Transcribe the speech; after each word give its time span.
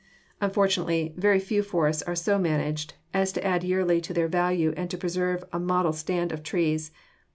Unfortunately 0.41 1.13
very 1.15 1.37
few 1.37 1.61
forests 1.61 2.01
are 2.01 2.15
so 2.15 2.39
managed 2.39 2.95
as 3.13 3.31
to 3.33 3.45
add 3.45 3.63
yearly 3.63 4.01
to 4.01 4.15
their 4.15 4.27
value 4.27 4.73
and 4.75 4.89
to 4.89 4.97
preserve 4.97 5.43
a 5.53 5.59
model 5.59 5.93
stand 5.93 6.31
of 6.31 6.41
trees. 6.41 6.89